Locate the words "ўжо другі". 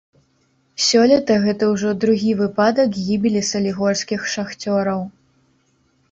1.73-2.31